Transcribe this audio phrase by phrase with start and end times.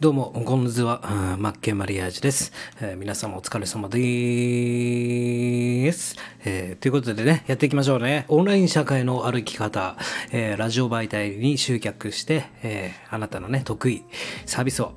[0.00, 1.36] どうも、こんにちは。
[1.40, 8.24] マッケンマリアージュです、えー、皆様お疲れ様でーす、えー、ということでね、やっていきましょうね。
[8.28, 9.96] オンライン社会の歩き方、
[10.30, 14.04] えー、ラジオ媒体に集客して、えあなたのね、得意
[14.46, 14.92] サービスを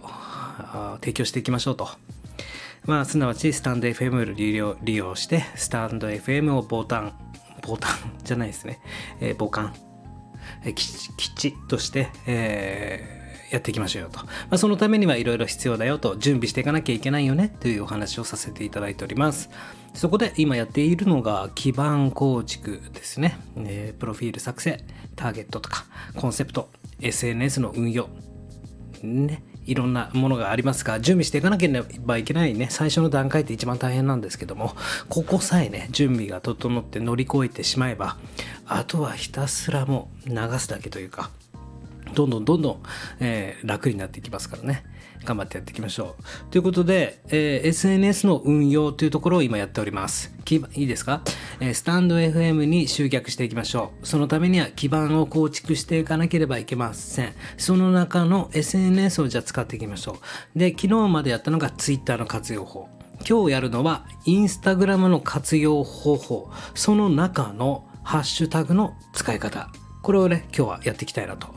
[0.99, 1.89] 提供していきましょうと。
[2.85, 7.13] まあ、すなわち、スタンド FM を利用利用して、スタンド FM をボタン、
[7.63, 7.91] ボタン
[8.23, 8.79] じゃないですね、
[9.19, 9.73] えー、母艦、
[10.63, 10.85] えー、き
[11.17, 13.20] きちっとして、えー
[13.51, 14.19] やっていきましょうよと。
[14.19, 17.53] まあ、そのためにはいろいろ必要だよと、準備していかなきゃいけないよね。
[17.59, 19.49] というお話をさせていただいております。
[19.93, 23.37] そこで今やっているのが基盤構築ですね。
[23.57, 24.83] えー、プロフィール作成、
[25.15, 26.69] ターゲットとか、コンセプト、
[27.01, 28.09] SNS の運用、
[29.03, 34.75] ね、いろんなものがありますが、準備していかなければいけないね、最初の段階って一番大変なんですけども、
[35.09, 38.17] ここさえね、準備が整って乗り越えてしまえば、
[38.65, 41.29] あとはひたすらもう流すだけというか、
[42.13, 42.83] どんどんどんどん、
[43.19, 44.83] えー、楽になっていきますからね。
[45.23, 46.51] 頑張ってやっていきましょう。
[46.51, 50.33] ということで、えー、SNS の運用というところを今やっております。
[50.73, 51.21] いいですか、
[51.59, 54.07] えー、スタンド FM に集客していきましょう。
[54.07, 57.33] そのためには基盤を構築していかなければいけません。
[57.57, 60.17] その中の SNS をじゃあ使っていきましょ
[60.55, 60.59] う。
[60.59, 62.89] で、昨日までやったのが Twitter の活用法。
[63.27, 66.51] 今日やるのは Instagram の活用方法。
[66.73, 69.69] その中のハッシュタグの使い方。
[70.01, 71.47] これをね、今日はやっていきたいなと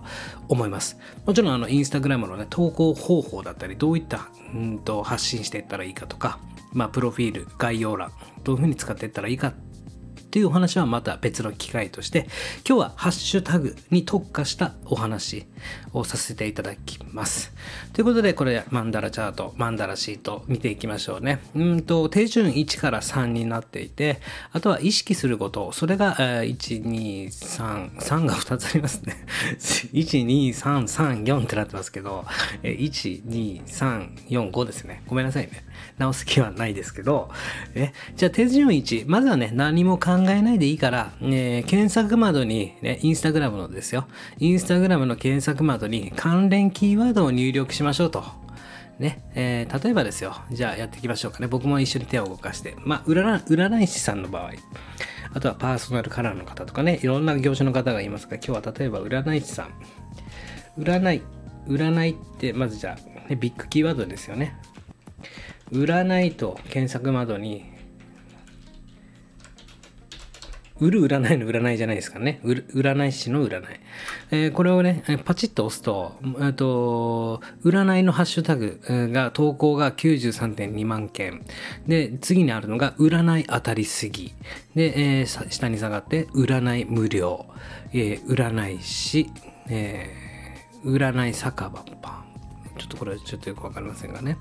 [0.49, 0.99] 思います。
[1.25, 6.39] もちろん、あの、インスタグラムのね、投稿方法だったり、どういったんと発信していったらいいかとか、
[6.73, 9.55] まあ、プロフィール、概要欄、どういうふうに使っていったらいいか
[10.35, 12.27] ていうお話はまた別の機会として、
[12.69, 15.47] 今日はハッシュタグに特化したお話
[15.93, 17.53] をさせていただきます。
[17.93, 21.39] ということで、これ、マンダラチャート、マンダラシート見ていきましょうね。
[21.55, 29.15] うんと、手順1から3になっていて、あとは意識すること、それが、1、2、3、3が2つありますね。
[29.95, 32.25] 1、2、3、3、4ってなってますけど、
[32.65, 35.05] 1、2、3、4、5ですね。
[35.07, 35.65] ごめんなさいね。
[35.99, 37.31] 直す気はないですけど、
[37.77, 44.07] えじゃあ手順1、まずはね、何も考考えないでいいから、えー、検索窓に、ね、インスタグラムのですよ、
[44.39, 48.25] インスタグラムの検索窓に関連キーワードを入力しましょうと。
[48.99, 51.47] ね、えー、例えばですよ、じゃあやっていきましょうかね。
[51.47, 52.75] 僕も一緒に手を動かして。
[52.85, 54.53] まあ、占い師さんの場合、
[55.35, 59.75] あとはパーソナルカラーの方とかね、いろんな業種の方がいますが、今日は例えば占い師さん。
[60.81, 61.23] 占い、
[61.67, 64.57] 占いって、まずじゃあ、ね、ビッグキーワードですよね。
[65.73, 67.74] 占いと検索窓に、
[70.81, 72.41] 売る占いの占いじゃないですかね。
[72.43, 73.65] 占い師の占い。
[74.33, 78.81] えー、これをね、パチッと押すと、えっと、占いのハッシュタグ
[79.13, 81.45] が、投稿が93.2万件。
[81.87, 84.35] で、次にあるのが、占い当たりすぎ。
[84.75, 87.47] で、えー、下に下がって、占い無料。
[87.93, 89.31] えー、占い師、
[89.69, 91.71] えー、占い酒場
[92.03, 92.25] パン。
[92.79, 94.37] ちょっとこれはちょっとよくわかりませんがね。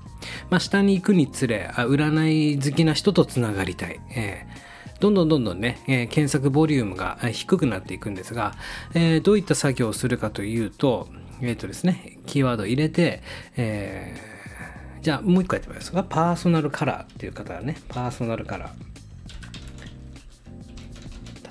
[0.50, 4.00] まあ、下に行くにつれ、あ占い好きな人とつながりたい。
[4.10, 4.73] えー、
[5.04, 8.54] どんどんどんどんね、えー、検索ボリュームが低くなっていくんですが、
[8.94, 11.08] えー、どういった作業をするかというと、
[11.42, 13.22] えっ、とですね、キーワードを入れて、
[13.58, 14.16] え
[15.02, 18.93] じゃあもう一個やってみますが、パーソナルカラーっていう方はね、パーソナルカラー。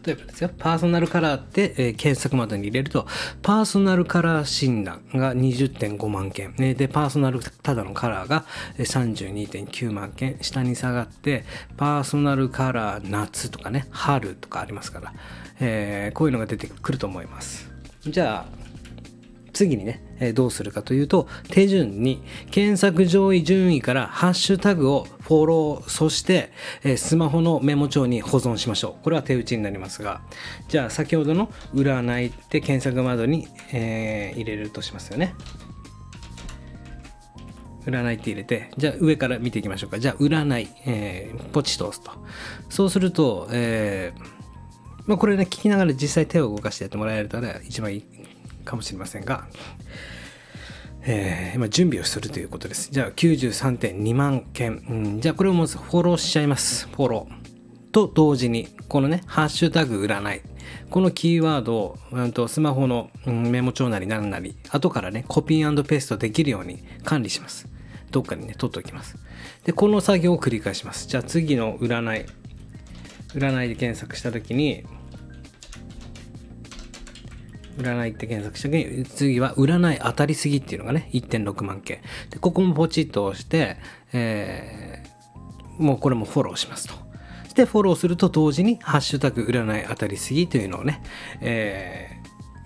[0.06, 3.08] 例えばですよ、パーソナルカラーって、えー、検索窓に入れると、
[3.42, 8.46] パーソナルカラー診断が20.5万件、ね、で、パーソナルただのカラーが
[8.78, 11.46] 32.9万件、下に下がって、
[11.78, 15.14] パーソナルカラー夏とかね、春とかありますから、
[15.62, 17.72] えー、こういうのが出てくると思います。
[18.02, 18.64] じゃあ、
[19.54, 26.52] 次にね、えどうするかというと、手順に検索上位順位からハッシュタグをフォロー、そして、
[26.84, 29.04] えスマホのメモ帳に保存しましょう。
[29.04, 30.22] これは手打ちになりますが、
[30.68, 35.36] じゃあ先ほどの占いって検索窓に、えー、入れるとしますよね。
[37.86, 40.00] 占いって入れて、じゃあ上から見ていきましょうか。
[40.00, 42.12] じゃあ占い、えー、ポチと押すと。
[42.70, 44.44] そうすると、えー、
[45.06, 48.06] まあ、これね、聞きながら実際手を動かしてやってもらえたら一番いい
[48.64, 49.48] かもしれませんが、
[51.06, 52.90] えー、今準備をするということです。
[52.92, 56.88] じゃあ93.2万件、うん、じゃあこれをまずフォローしちゃいます。
[56.88, 57.44] フォロー。
[57.92, 60.42] と同時に、このね、ハッシュタグ占い。
[60.90, 67.68] このキーワードを、うん、とスマホの、うん、メモ帳なり何なり、後からね、コピーペーストできるように管理します。
[68.10, 69.18] どっかにね、取っておきます。
[69.66, 71.08] で、この作業を繰り返します。
[71.08, 72.26] じゃあ次の占い。
[73.36, 74.86] 占いで検索したときに、
[77.78, 82.00] 占いって検索した時に、次は占い当たりすぎっていうのがね、1.6万件。
[82.30, 83.78] で、ここもポチッと押して、
[84.12, 86.94] えー、もうこれもフォローしますと。
[87.44, 91.02] そしてフォローすると同時に、ハッシュタグ占い当たりすぎというのをね、
[91.42, 92.10] え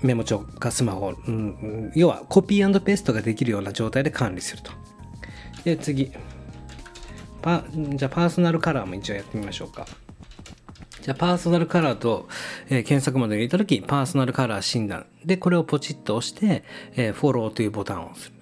[0.02, 4.72] メモ帳かスマホ、うん、要はコピーペーストができるような状態で管理すると。
[5.64, 6.12] で、次。
[7.42, 9.86] パじゃあパーソナルカラーも一応やってみましょうか。
[11.08, 12.28] じゃあパーソナルカラーと、
[12.68, 15.06] えー、検索まで入れたとき、パーソナルカラー診断。
[15.24, 16.66] で、これをポチッと押して、
[16.98, 18.34] えー、フォローというボタンを押す。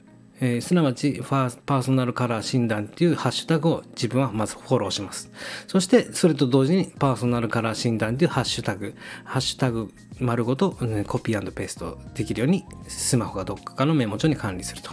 [0.41, 5.29] えー、すなわちパーソナルカラー診断っていうハッシュタグを自分はまずフォローします。
[5.67, 14.89] そしてそれと同時にパーソナルカラー診断っていうハッシュタグ、ハッシュタグ丸ごと、ね、コピーペーストできるようにスマホがどっかかのメモ帳に管理すると。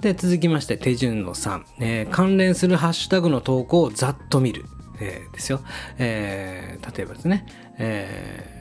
[0.00, 4.64] で、続きまして手順の3、えー、関連するハッシュタグの投稿をざっと見る。
[5.00, 5.60] えー、ですよ。
[5.98, 7.46] えー、例えばですね、
[7.78, 8.58] えー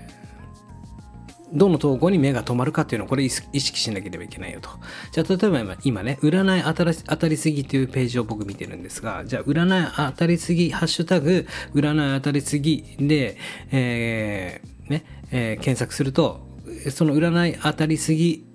[1.53, 4.69] どの投稿に目が止まるかっていうのをこれ意識しなければいけないよと。
[5.11, 13.37] じゃあ例えば今ね、占い当たり当たりすぎっていうページを僕見てるんですが、じゃあ占い当たりすぎ、ハッシュタグ、占い当たりすぎで、
[13.71, 16.45] えー、ね、えー、検索すると、
[16.91, 18.45] その占い当たりすぎ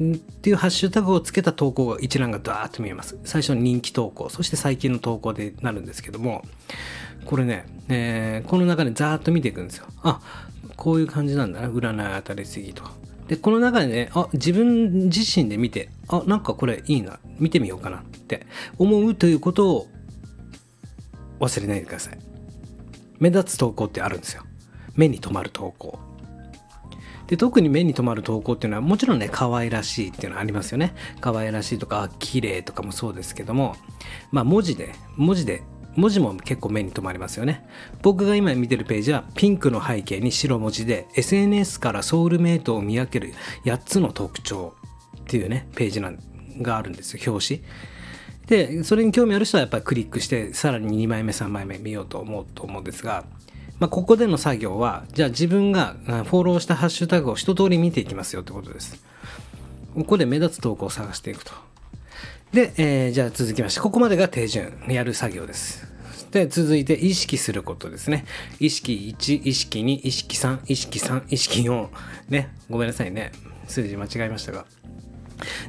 [0.00, 3.18] っていうハッシュタグをつけた投稿が一覧がダーッと見えます。
[3.24, 6.44] 最初の人気投稿、そして最近の投稿でなるんですけども、
[7.24, 9.86] これね、えー、この中でザーッと見ていくんですよ。
[10.02, 10.20] あ、
[10.76, 11.68] こういう感じなんだな。
[11.68, 12.82] 占い当たりすぎと。
[13.28, 17.18] でこの中でねあ自分自身で見てあなんかこれいいな。
[17.38, 17.98] 見てみようかな。
[17.98, 18.46] って
[18.78, 19.88] 思うということを
[21.40, 22.18] 忘れないでください。
[23.18, 24.42] 目立つ投稿ってあるんですよ。
[24.96, 25.98] 目に留まる投稿。
[27.28, 30.94] で特に目に留まる投稿っていうのはもちろんね可愛らしいっていうのはありますよね。
[31.20, 33.76] 可愛らしいとか綺麗とかもそうですけども
[34.32, 35.62] まあ文字で文字で
[35.96, 37.66] 文字も結構目に留まりますよね。
[38.02, 43.34] 僕が今見てるページはピンクの背景に白文字で SNS からソウルメイトを見分ける
[43.64, 44.74] 8つの特徴
[45.20, 46.18] っていうね、ページなん
[46.60, 47.62] があるんですよ、表紙。
[48.46, 53.24] で、それに興味ある人はやっぱりクリックしてさらに2枚目3枚目見ようと思うと思うんですが、
[53.78, 59.02] まあ、ここでの作業は、じゃあ自分がフォローしたハッシュタグを一通り見ていきますよってことです。
[59.94, 61.52] ここで目立つ投稿を探していくと。
[62.52, 65.90] で、えー、じゃあ続きまして、ここまでが手順、やる作業です。
[66.32, 68.26] で、続いて意識することですね。
[68.60, 71.88] 意識1、意識2、意識3、意識3、意識4。
[72.28, 73.32] ね、ごめんなさいね。
[73.68, 74.66] 数字間違えましたが。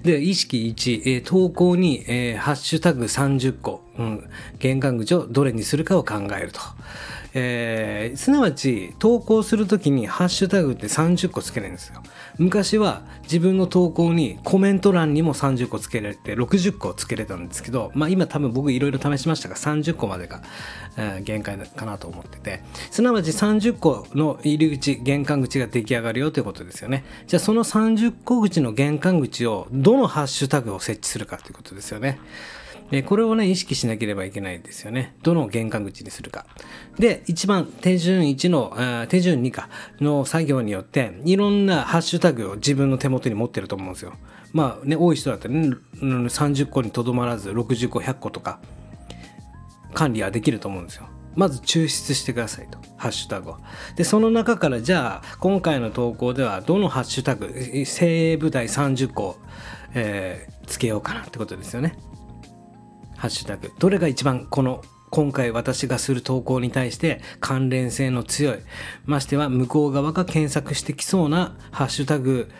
[0.03, 6.59] で、意識1、えー、投稿に、えー、ハッシュタグ30個、うん、玄関口をどれにするかを考えると。
[7.33, 12.03] えー、すなわち投稿するときにハッシュタグって30個つけるんですよ。
[12.37, 20.41] 昔は自分の投稿にコメント欄にも30個つけられて60個つけれたんですけど、まあ今多分僕いろいろ試しましたが30個までが、
[20.97, 27.05] え、限界かなと思ってて、すなわち30個の入り口、玄関口が出来上がるよということですよね。
[27.27, 32.19] じゃあその30個口の玄関口をどのハッシュタグを設置するかということですよね。
[32.91, 35.15] で、これをね、意識しなければいけないですよね。
[35.23, 36.45] どの玄関口にするか。
[36.99, 39.69] で、一番手順1の、手順2か
[39.99, 44.13] の作業によって、いろんなハッシュタグを自分の手元に持ってると思うんですよ。
[44.51, 48.59] まあね、多い人だったらね、30個にとどまらず60個、100個とか、
[49.93, 51.07] 管理はできると思うんですよ。
[51.35, 52.77] まず抽出してくださいと。
[52.97, 53.57] ハッシュタグを。
[53.95, 57.51] で、その中からじゃあ、今回の投稿ではどのハッシュタグ、
[57.85, 59.37] 精鋭部隊30個、
[59.95, 61.97] えー、つけようかなってことですよね。
[63.23, 68.57] ハッシュタグどれが一番この今回私がする投稿に対して関連性の強い
[69.05, 72.51] ましては向こう側が検索してきそうなハッシュタグ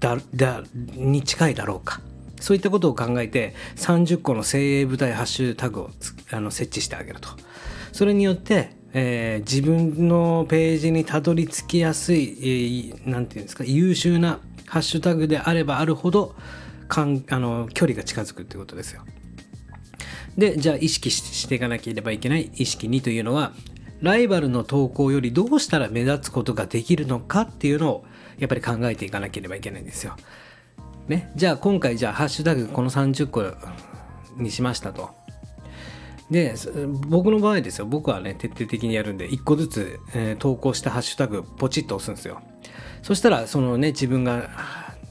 [0.00, 2.00] だだに近いだろうか。
[2.40, 5.90] そういったことを考えて30個の精鋭部隊ハッシュタグを
[6.32, 7.28] あの設置してあげると。
[7.92, 16.34] それによって、えー、自分のページにたどり着きやすい何、えー、て言うんですか優秀なハッシュタグであればあるほど
[16.88, 19.02] かんあの距離が近づくってことですよ。
[20.38, 23.52] で、じゃあ意識していかなければいけない意識2というのは、
[24.00, 28.04] ライバルの投稿よりどうしたら目立つことができるのかっていうのを
[28.38, 30.14] やっぱり考えていかなければいけないんですよ。
[31.08, 33.44] ね、じゃあ今回じゃあハッシュタグこの30個
[34.36, 35.10] にしましたと。
[36.30, 36.54] で、
[37.08, 37.86] 僕の場合ですよ。
[37.86, 42.40] 僕はね、徹底的にやるんで、1個ずつ、えー、投稿したハッシュタグポチッと押すんですよ。
[43.02, 44.50] そしたら、そのね、自分が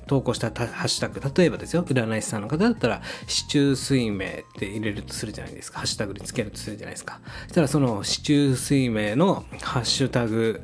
[0.07, 5.79] 投稿したハッシュタグ例えばですよ占い師さんの方だったら市中水明って入れるとするじゃないですか。
[5.79, 7.19] ハッシュタグにつけるとするじゃないですか。
[7.43, 10.61] そしたらその市中水明のハッシュタグ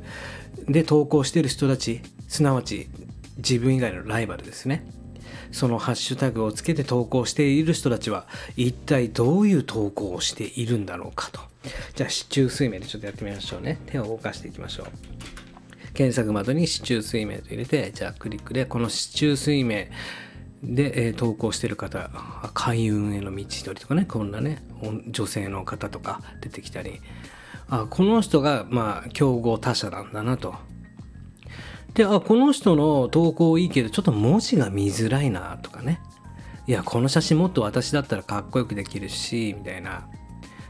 [0.66, 2.88] で投稿してる人たちすなわち
[3.36, 4.86] 自分以外のライバルですね。
[5.52, 11.40] そのハッシュタグをつけて投稿している人たちは一体どういう投稿をしているんだろうかと。
[11.94, 13.78] じゃあ市中水明でちょっとやってみましょうね。
[13.86, 15.43] 手を動かしていきましょう。
[15.94, 19.86] 検索窓に市中水明と入れて、じゃあクリックで、この市中水明
[20.62, 22.10] で、えー、投稿してる方、
[22.52, 24.62] 開運への道取りとかね、こんなね、
[25.08, 27.00] 女性の方とか出てきたり、
[27.68, 30.54] あこの人が、まあ、競合他社なんだなと。
[31.94, 36.00] で、あ、この人の投稿いいけど、ちょっと文字が見づらいなとかね。
[36.66, 40.08] いや、この写真もっと私だったらかっこよくできるし、みたいな。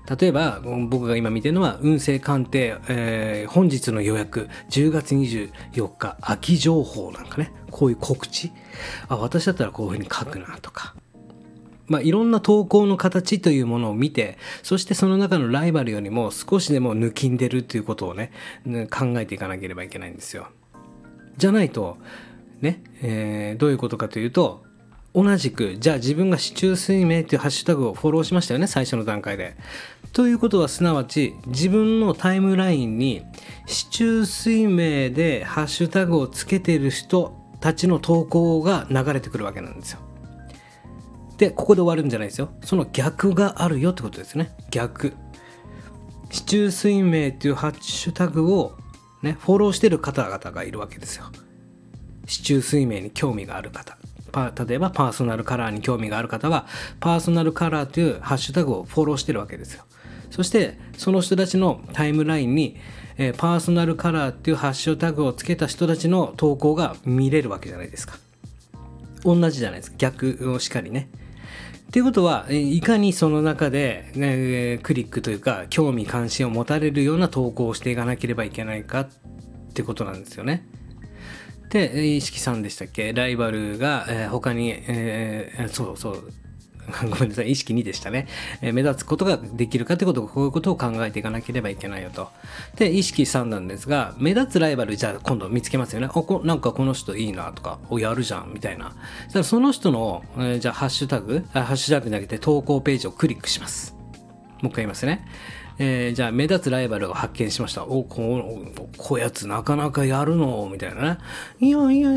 [0.06, 8.52] 例えば、僕が今見てるのは、運勢鑑定、えー、本日の予約、10月24日、秋情報なんかね、こういう告知。
[9.08, 10.94] あ、私だったらこういうふうに書くなとか。
[11.86, 18.30] まあ、いろんな投稿の形というものを見て、そしてその中のライバルよりも少しでも抜きんでるっていうことをね、
[18.90, 20.48] 考えていかなければいけないんですよ。
[21.36, 21.98] じゃないと、
[22.60, 24.64] ね、えー、どういうことかというと、
[25.14, 29.56] 同じく、じゃあ自分が市中水明っていうハッシュタグをフォローしましたよね、最初の段階で。
[30.14, 33.22] ということは、すなわち、自分のタイムラインに、
[33.66, 39.98] 市中水明でハッシュタグをつけてる人たちの投稿が流れてくるわけなんですよ。
[41.36, 42.50] で、ここで終わるんじゃないですよ。
[42.62, 44.54] その逆があるよってことですね。
[44.70, 45.14] 逆。
[46.30, 48.76] 市中水明っていうハッシュタグを
[49.22, 51.24] ね、フォローしてる方々がいるわけですよ。
[52.26, 53.98] 市中水明に興味がある方。
[54.66, 56.66] 例えばパーソナルカラーに興味がある方は
[56.98, 59.84] パーソナルカラーというハッシュタグをフォローしてるわけですよ
[60.34, 62.76] そしてその人たちのタイムラインに、
[63.18, 68.18] えー、パーソナルカラーっていうハッシュタグをつけた人たちの投稿が見れるわけじゃないですか。
[69.22, 69.96] 同じじゃないですか。
[69.98, 71.08] 逆をしかりね。
[71.86, 79.08] っていうことは、いかにその中で、ね、クリックというか、興味関心を持たれるような投稿をしていかなければいけないかっ
[79.72, 80.66] てことなんですよね。
[81.70, 83.12] で、意識さんでしたっけ？
[83.12, 86.32] ライバルが、えー、他に、えー、そうそう、
[87.10, 88.26] ごめんなさい、意識2でしたね。
[88.60, 92.30] えー、目立つことができるかということを、こういうことを考えていかなければいけないよと。
[92.76, 96.08] で、意識3なんですが、目立つライバル、じゃあ今度見つけますよね。
[96.08, 98.92] こなんかこの人いいなとか、お、やるじゃん、みたいな。
[99.42, 103.94] その人の、えー、じゃあハッシュタグ、ハッシュタグに上げて投稿ページをクリックします。
[104.60, 105.24] もう一回言いますね。
[105.78, 107.84] えー、じゃあ目立つライバルを発見しました。
[107.84, 108.64] お、こ
[108.96, 110.68] こやつなかなかやるの？
[110.70, 111.18] みたいなね。
[111.60, 112.10] いやいや、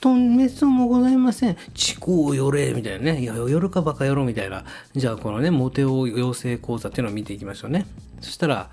[0.00, 1.56] とんめつもございません。
[1.74, 3.22] 地高を寄れみたいなね。
[3.22, 4.64] いや、寄るかバカ野郎みたいな。
[4.94, 7.86] じゃあこのね、モテオ養成講座っていうのを見ていきましょうね。
[8.20, 8.70] そしたら、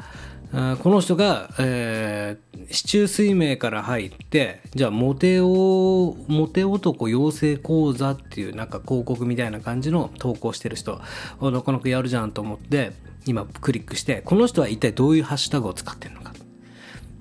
[0.52, 11.02] この人が、えー、市中水明から入って、じゃあ、モテオ、モテ男養成講座っていうなんか広告みたいな感じの投稿してる人、
[11.42, 12.94] なかなかやるじゃんと思って、
[13.26, 16.34] 今クリックして、この人は一体どういうハッシュタグを使ってるのか。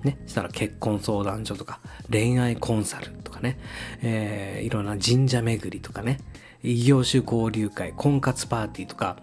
[0.03, 1.79] ね、したら結婚相談所とか、
[2.11, 3.59] 恋愛コンサルとかね、
[4.01, 6.19] えー、いろんな神社巡りとかね、
[6.63, 9.17] 異業種交流会、婚活パーティーとか、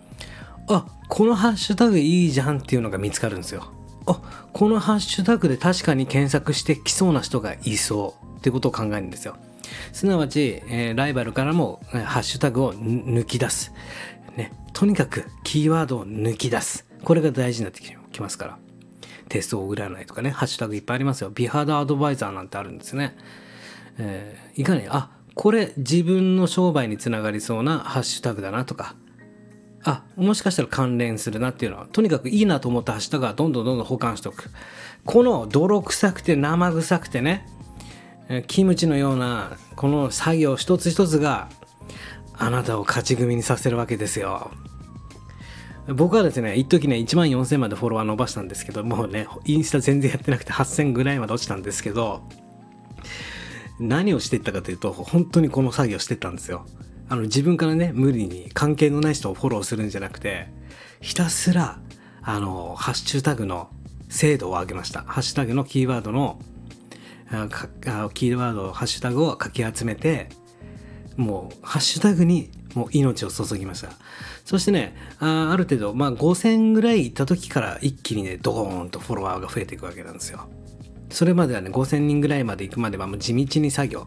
[0.69, 3.73] あ、このハッシュタグいいじゃんっていうのが見つかるんですよ。
[4.07, 9.37] あ、このハッシュタグで確かに検索してきそうな人がいそうってことを考えるんですよ。
[9.93, 13.73] すなわち、えー、ライバルからも、ハッシュタグを抜き出す。
[14.83, 16.89] とにかくキーワードを抜き出す。
[17.05, 18.59] これが大事になってきますから。
[19.29, 21.31] テスト占いとかね、ハッシュタグいっぱいありますよ。
[21.33, 23.17] 美肌アドバイザーなんてあるんですね。
[23.99, 28.97] えー、いかに、あ、これ自分の商売につながりそうなハッシュタグだなとか、
[29.85, 34.51] あ、もしかしたら関連するなっていうのは、とにかくいいなと思ったハッシュタグはどんどんどんどん保管しておく。
[35.05, 37.47] この泥臭くて生臭くてね、
[38.49, 41.51] キムチのようなこの作業一つ一つが
[42.43, 44.51] あなたを勝ち組にさせるわけですよ。
[45.87, 52.23] 僕はですね、一時ね、1万4000までフォロワー伸ばしたんですけど、もうね、インスタ全然やってなくて8000ぐらいまで落ちたんですけど、
[53.79, 56.67] 何をしていったかというと、本当にこの作業してたんですよ。
[57.09, 60.49] あの、自分からね、無理に関係のない人をフォローするんじゃなくて、
[61.01, 61.79] ひたすら、
[62.23, 63.71] あの、ハッシュタグの
[64.09, 65.03] 精度を上げました。
[65.03, 66.41] ハッシュタグのキーワードの、
[68.15, 70.29] キーワード、ハッシュタグをかき集めて、
[71.17, 73.91] もう、ハッシュタグにもう命を注ぎました。
[74.45, 80.47] そしてね、あある程度、まあ5000ぐらい行った時から一気にね、ドーンとフォロワーが増えていくわけなんですよ。
[81.13, 84.07] それまではね、5000人ぐらいまで行くまではもう地道に作業。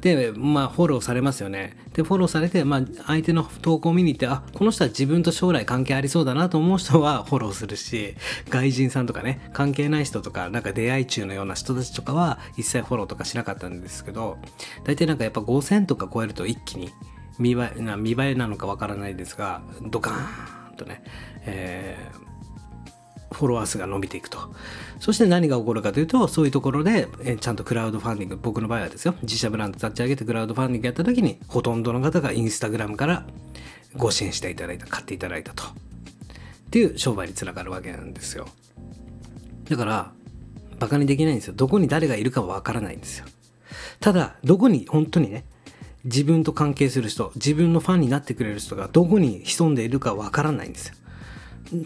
[0.00, 1.76] で、まあ、フォローされますよね。
[1.92, 8.14] で、フォローされて、まあ、相手の投稿を見に行って、あ、この人は自分と将来関係ありそうだなと思う人はフォローするし、
[8.48, 14.38] 外人さんとかね、関係ない人とか、なんか出会い中のような人たちとかは、一切フォローとかしなかったんですけど、
[14.84, 16.90] 大体なんかやっぱ5000とか超えると一気に、
[17.38, 21.02] 見栄えな見栄えなのかわからないですがドカーンとね、
[21.46, 22.37] えー、
[23.32, 24.38] フォロワー数が伸びていくと。
[25.00, 33.26] そして何が起こるかというとそういうところで、え、ちゃんとクラウドファンディング僕の場合はですよ自社ブランド立ち上げてクラウドファンディングやった時にほとんどの方がインスタグラムから
[33.96, 35.64] ご支援していただいた買っていただいたと。
[35.64, 38.46] っていう商売につながるわけなんですよ。
[39.68, 40.12] だから
[40.78, 41.54] バカにできないんですよ。
[41.54, 43.26] どこに誰がいるかはわからないんですよ。
[44.00, 45.44] ただどこに本当にね
[46.04, 50.94] 自分と関係する人、自分のファンになってくれる人がどこに潜んでいるかわからないんですよ。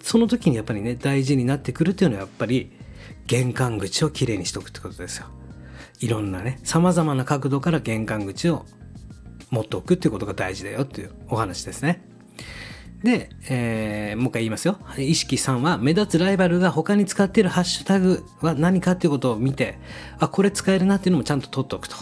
[0.03, 2.73] その時にやっぱりね、大事になってくるっていうのはやっぱり
[3.27, 5.27] 玄関口をきれいにしとくってことですよ。
[6.01, 8.67] いろんなね様々な角度から玄関口を
[9.51, 12.05] 持っておくっていうことが大事だよっていうお話ですね。
[13.03, 14.79] で、えー、もう一回言いますよ。
[14.97, 19.79] 意識3は、目立つライバルが他に使っているハッシュタグは何かっていうことを見て、
[20.21, 21.97] あ、これ使えるなっていうのもちゃんと取っておくと。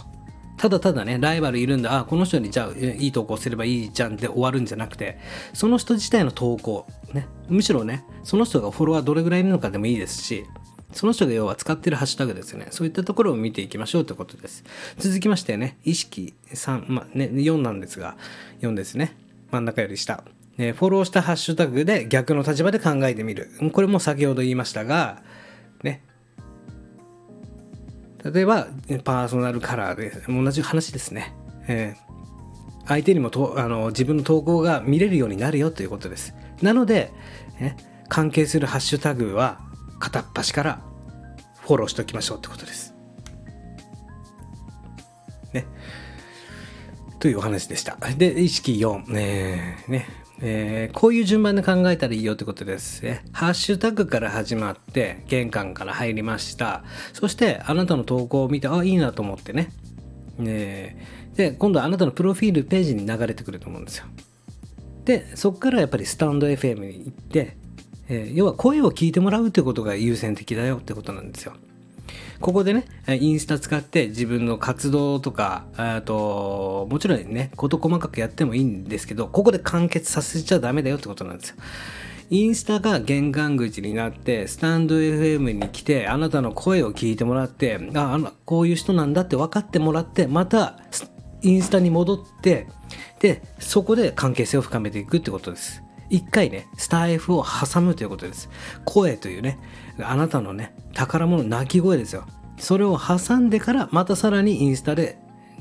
[0.61, 5.19] ただただね、ライバルいるんだ、あ、この人にじゃあいい投稿すればいいじゃんで終わるんじゃなくて、
[5.55, 10.45] その人自体の投稿、ね、むしろね、その人がフォロワーどれぐらいいるのかでもいいですし、
[10.93, 12.67] その人が要は使ってるハッシュタグですよね。
[12.73, 14.65] そういったところを見ていきましょうということです。
[14.99, 18.19] 続きましてね、意識3、まあね、4なんですが、
[18.61, 19.17] 4ですね。
[19.51, 20.23] 真ん中より下。
[20.59, 23.49] えフォローしたハッシュタグで逆の立場で考えてみる。
[23.73, 25.23] これも先ほど言いましたが、
[28.25, 28.67] 例えば、
[29.05, 31.35] パーソナルカラーで同じ話ですね。
[31.69, 36.35] えー、相手にもとあの自分の投稿が見れるようになるよということです。
[36.63, 37.13] なので、
[37.61, 37.77] ね、
[38.09, 39.61] 関係するハッシュタグは
[39.99, 40.83] 片っ端から
[41.61, 42.95] フォローしておきましょうってことです。
[45.53, 45.67] ね。
[47.19, 47.97] というお話でした。
[48.17, 49.05] で、意識4。
[49.17, 50.07] えー、ね。
[50.43, 53.25] えー、こういう順番で考えたらいいよってことですね。
[53.33, 56.83] ハッシュタグから始まって、玄関から入りました。
[57.13, 59.71] そして、あなたの投稿を見て、あ、いいなと思ってね。
[60.41, 64.07] えー、で、今度はあなたのプロフィールページに流れてくると思うんですよ。
[65.05, 67.57] で、そこからやっぱりスタンド FM に行って、
[68.09, 71.53] えー、要は声を聞いてもらうということが優先的だよってことなんですよ。
[72.41, 75.65] ここでね、インスタ使って自分の活動とか、
[76.07, 81.57] ともちろんね、事細かくやってもいいんですけど、ここで完結させちゃダメだよってことなんですよ。
[82.31, 90.79] インスタが玄関口になって、スタンド FM に来て、あなたの声を聞いてもらって、あ、あの、こういう人なんだって分かってもらって、また、
[91.43, 92.69] インスタに戻って、
[93.19, 95.83] で、そこで関係性を深めていくってことです。
[96.09, 98.49] 一回ね、スター F を挟むということです。
[98.85, 99.59] 声というね、
[100.05, 102.27] あなたのね、宝物、鳴き声ですよ。
[102.59, 105.19] それを挟んでから、またさらにインスタで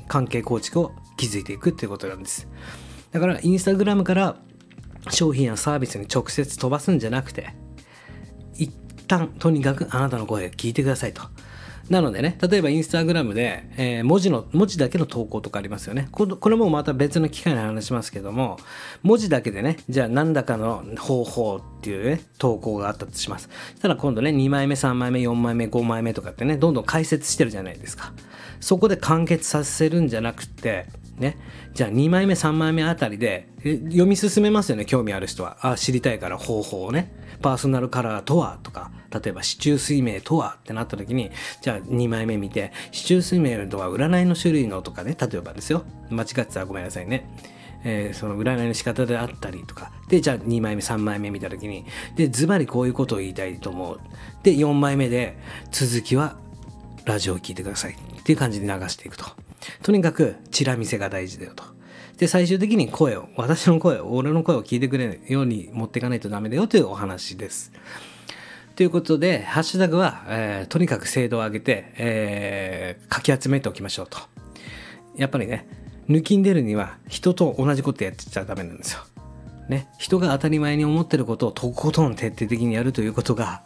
[0.08, 2.48] 関係構築を築いていくっていうことなんです。
[3.10, 4.36] だから、インスタグラムから
[5.10, 7.54] 商品やサービスに直接飛ばすんじゃなくて、
[8.54, 8.72] 一
[9.06, 11.22] 旦、とにかくあなたの声を聞いてくださいと。
[11.90, 16.08] なのでね、例えばインスタグラムで、えー、文字の、文字だけの投稿とかありますよね。
[16.12, 18.58] これもまた別の機会に話しますけども、
[19.02, 23.48] 文字だけでね、じゃあ何らかの方法っていうね、投稿があったとします。
[23.76, 28.12] したら今度ね、2枚目、3枚目、4枚目、5枚目とかってね、どんどん解説してるじゃないですか。
[28.60, 30.86] そこで完結させるんじゃなくて、
[31.18, 31.36] ね、
[31.74, 45.84] じゃあ2枚目3枚目あたりで読み進めますよね興味ある人はあ知りたいから方法をねパーソナルカラーとはとか例えば、市中水明とはってなった時に、じゃあ2枚目見て、市中水明とは占いの種類のとかね、例えばですよ。
[46.10, 47.28] 間違ってたらごめんなさいね。
[47.82, 49.90] えー、その占いの仕方であったりとか。
[50.08, 54.00] で、じゃあ2枚目、3枚目見た時に、で、ズバリこういうことを言いたいと思う。
[54.44, 55.36] で、4枚目で、
[55.72, 56.36] 続きは
[57.04, 59.24] ラジオを聴いてくださいっていう感じで流していくと。
[59.82, 61.64] とにかく、チラ見せが大事だよと。
[62.16, 67.72] で、最終的に声を、私の声を、俺の声を聞いてくれるように持っていかないとダメだよというお話です。
[68.76, 74.18] ということで、ハッシュタグは、えー、とにかく精度を上げて、えー、かき集めておきましょうと。
[75.16, 75.66] やっぱりね、
[76.08, 79.00] 抜きんでるには人と同じことやってちゃダメなんですよ。
[79.68, 83.62] ね、人が当たり前に思ってることをとことん徹底的にやるということが、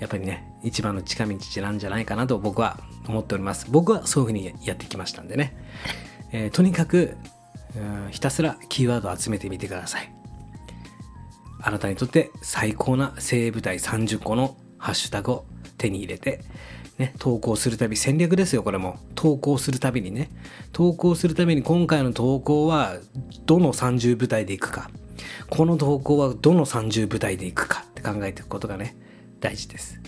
[0.00, 3.66] やっぱりね、一番の近道なんじゃないかなと僕は思っております。
[3.70, 5.56] 僕はそういうふうにやってきましたんでね。
[6.32, 7.16] えー、とにかく、
[8.10, 10.12] ひたすらキーワードを集めてみてください。
[11.60, 16.40] あなたにとって最高な精鋭部隊30個のハッシュタグを手に入れて、
[16.98, 18.98] ね、投稿するたび戦略ですよ、これも。
[19.14, 20.30] 投稿するたびにね。
[20.72, 22.96] 投稿するたびに今回の投稿は
[23.46, 24.90] どの30部隊でいくか。
[25.50, 28.96] この投稿はどの30部隊でいくかって考えていくことがね、
[29.40, 30.00] 大事です。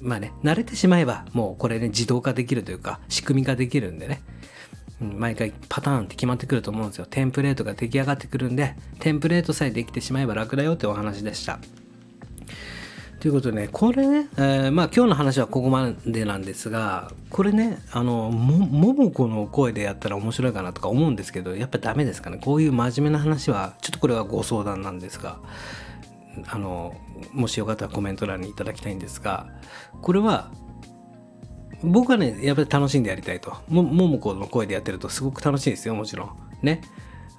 [0.00, 4.22] まあね、慣れてしまえばもうこれね、自動化できるというか、仕組み化できるんでね。
[5.00, 7.06] 毎回パターンって決まってくると思うんですよ。
[7.06, 11.58] テンプレートが出来上がってくるんで、テンプレートさえできてしまえば楽だよってお話でした。
[13.20, 22.38] ということでね、これね、えー、まあ今日の話はここまでなんですが、これね、あの、も、ももこの声でやったら面白いかなとか思うんですけど、やっぱダメですかね。
[22.40, 25.38] こういう真面目な話は、ちょっとこれはご相談なんですが、
[26.46, 26.94] あの、
[27.32, 29.48] もしよかったらコメント欄にいただきたいんですが、
[30.02, 30.50] これは
[31.82, 33.54] 僕はね、やっぱり楽しんでやりたいと。
[33.68, 36.30] も、ももこの声でやってるとすごく楽しいですよ、もちろん。
[36.62, 36.80] ね。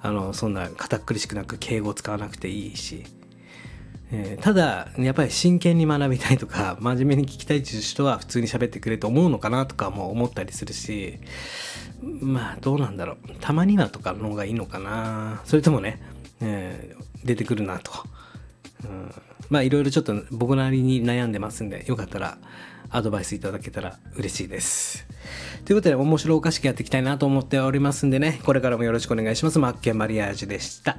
[0.00, 3.04] あの、そんな堅苦しくなく敬語を使わなくていいし。
[4.10, 11.18] えー、ただ、やっぱり真剣に学びたいとか、真面目に聞きたいっていう人は普通に喋ってくれと思うのかなとかも思ったりするし、
[12.00, 13.16] まあ、どうなんだろう。
[13.40, 15.42] たまにはとかの方がいいのかな。
[15.44, 16.00] それともね、
[16.40, 17.92] えー、出てくるなと。
[18.84, 19.14] うん、
[19.50, 22.38] まあいろいろちょっと僕なりに悩んでますんでよかったら
[22.90, 25.06] アドバイスいただけたら嬉しいです。
[25.64, 29.58] ということで面白おかしくやっていきたいなと思っておりますんでねこれからもよろしくお願いします。
[29.58, 30.96] マッケンマリアージュでした。